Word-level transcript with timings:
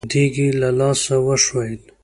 دېګ 0.11 0.33
يې 0.43 0.49
له 0.61 0.69
لاسه 0.79 1.15
وښوېد. 1.25 1.83